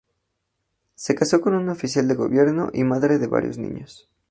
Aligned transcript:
Se 0.95 1.13
casó 1.13 1.41
con 1.41 1.53
un 1.53 1.69
oficial 1.69 2.07
de 2.07 2.15
gobierno; 2.15 2.71
y, 2.73 2.83
madre 2.83 3.19
de 3.19 3.27
varios 3.27 3.59
niños. 3.59 4.09